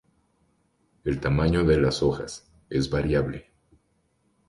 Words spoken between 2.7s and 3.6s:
es variable.